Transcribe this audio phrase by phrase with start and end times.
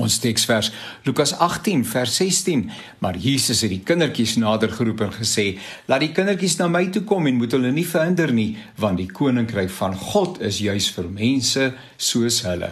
[0.00, 0.70] Ons teksvers
[1.04, 2.62] Lukas 18 vers 16
[3.04, 5.44] maar Jesus het die kindertjies nader geroep en gesê
[5.84, 9.10] laat die kindertjies na my toe kom en moet hulle nie verhinder nie want die
[9.12, 11.68] koninkryk van God is juis vir mense
[12.00, 12.70] soos hulle.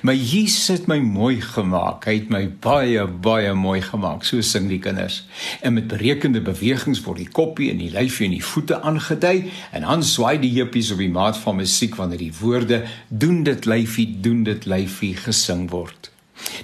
[0.00, 2.08] My Jesus het my mooi gemaak.
[2.08, 4.24] Hy het my baie baie mooi gemaak.
[4.24, 5.26] So sing die kinders.
[5.60, 9.84] En met berekende bewegings word die koppie en die lyfie en die voete aangedui en
[9.84, 14.08] dan swaai die heupies op die maat van musiek wanneer die woorde doen dit lyfie
[14.24, 16.15] doen dit lyfie gesing word.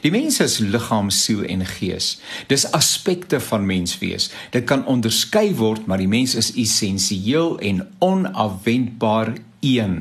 [0.02, 2.16] Die mens is liggaam, siel en gees.
[2.50, 4.30] Dis aspekte van menswees.
[4.50, 9.96] Dit kan onderskei word, maar die mens is essensieel en onafwendbaar een.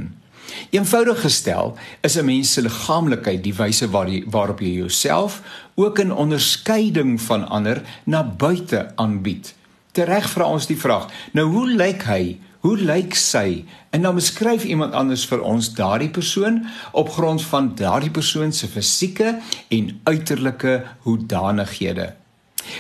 [0.70, 5.42] Eenvoudig gestel, is 'n mens se liggaamlikheid die wyse waar jy, waarop jy jouself
[5.76, 9.54] ook in onderskeiding van ander na buite aanbied.
[9.92, 12.40] Tereg vra ons die vraag: Nou hoe lyk hy?
[12.62, 13.64] Hoe lyk sy?
[13.90, 16.62] En dan beskryf iemand anders vir ons daardie persoon
[16.94, 19.40] op grond van daardie persoon se fisieke
[19.74, 20.76] en uiterlike
[21.08, 22.12] hoedanighede.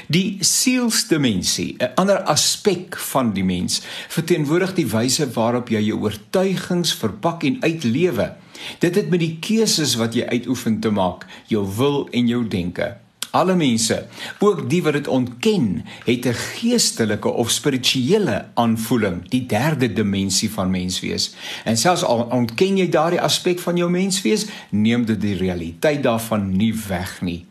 [0.07, 6.93] Die sielsdimensie, 'n ander aspek van die mens, verteenwoordig die wyse waarop jy jou oortuigings
[6.93, 8.35] verpak en uitlewe.
[8.79, 12.97] Dit het met die keuses wat jy uitoefen te maak, jou wil en jou denke.
[13.31, 13.95] Alle mense,
[14.43, 20.69] ook die wat dit ontken, het 'n geestelike of spirituele aanvoeling, die derde dimensie van
[20.69, 21.33] menswees.
[21.63, 26.57] En selfs al ontken jy daardie aspek van jou menswees, neem dit die realiteit daarvan
[26.57, 27.45] nie weg nie.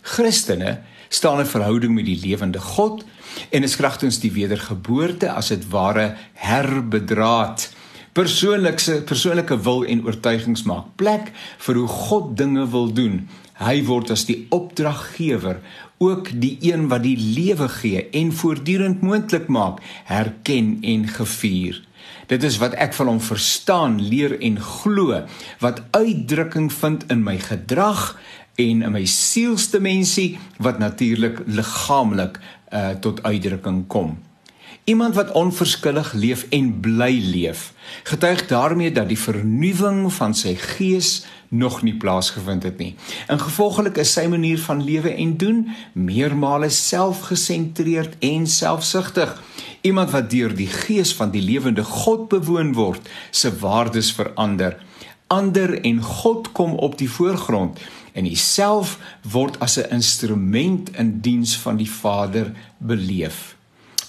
[0.00, 3.04] Christene staan in verhouding met die lewende God
[3.50, 7.68] en is kragtens die wedergeboorte as dit ware herbedraad
[8.16, 14.10] persoonlike persoonlike wil en oortuigings maak plek vir hoe God dinge wil doen Hy word
[14.12, 15.62] as die opdraggewer,
[15.96, 21.80] ook die een wat die lewe gee en voortdurend moontlik maak, herken en gevier.
[22.28, 25.22] Dit is wat ek van hom verstaan, leer en glo,
[25.62, 28.12] wat uitdrukking vind in my gedrag
[28.60, 32.40] en in my sielsdimensie wat natuurlik liggaamlik
[32.72, 34.18] uh, tot uitdrukking kom.
[34.84, 37.72] Iemand wat onverskillig leef en bly leef,
[38.02, 42.94] getuig daarmee dat die vernuwing van sy gees nog nie plaasgevind het nie.
[43.28, 49.34] In gevolglik is sy manier van lewe en doen meermale selfgesentreerd en selfsugtig.
[49.80, 54.78] Iemand wat deur die gees van die lewende God bewoon word, se waardes verander.
[55.26, 57.82] Ander en God kom op die voorgrond
[58.16, 63.55] en homself word as 'n instrument in diens van die Vader beleef.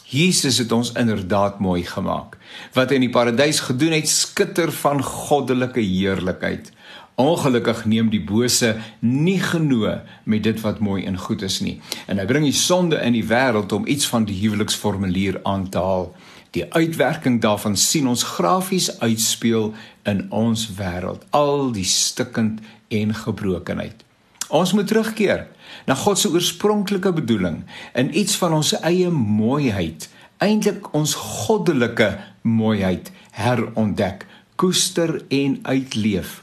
[0.07, 2.38] Jesus het ons inderdaad mooi gemaak.
[2.73, 6.72] Wat hy in die paradys gedoen het, skitter van goddelike heerlikheid.
[7.19, 11.75] Ongelukkig neem die bose nie genoeg met dit wat mooi en goed is nie.
[12.07, 15.84] En hy bring die sonde in die wêreld om iets van die huweliksformulier aan te
[15.84, 16.12] haal.
[16.56, 19.74] Die uitwerking daarvan sien ons grafies uitspeel
[20.07, 24.06] in ons wêreld, al die stikkend en gebrokenheid.
[24.47, 25.47] Ons moet terugkeer
[25.88, 27.63] na God se oorspronklike bedoeling
[28.00, 30.08] in iets van ons eie mooiheid,
[30.44, 32.13] eintlik ons goddelike
[32.47, 34.25] mooiheid herontdek,
[34.56, 36.41] koester en uitleef.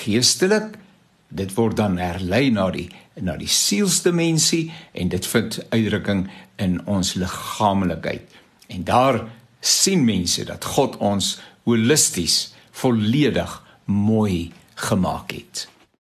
[0.00, 0.76] Geestelik
[1.30, 2.88] dit word dan herlei na die
[3.20, 6.22] na die sielsdimensie en dit vind uitdrukking
[6.62, 8.24] in ons liggaamlikheid.
[8.72, 9.20] En daar
[9.60, 11.34] sien mense dat God ons
[11.68, 15.66] holisties volledig mooi gemaak het.